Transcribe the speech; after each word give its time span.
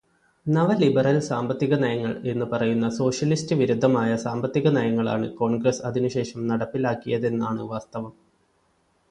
നവലിബെറൽ 0.45 1.19
സാമ്പത്തികനയങ്ങൾ 1.19 2.21
എന്നു 2.25 2.45
പറയുന്ന 2.45 2.89
സോഷ്യലിസ്റ്റ് 2.89 3.55
വിരുദ്ധമായ 3.55 4.15
സാമ്പത്തികനയങ്ങളാണ് 4.15 5.29
കോൺഗ്രസ്സ് 5.33 5.81
അതിനു 5.81 6.07
ശേഷം 6.07 6.47
നടപ്പിലാക്കിയതെന്നാണ് 6.47 7.61
വാസ്തവം. 7.71 8.13